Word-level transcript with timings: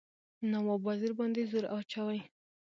نواب 0.51 0.81
وزیر 0.87 1.11
باندي 1.17 1.43
زور 1.51 1.65
واچوي. 1.69 2.19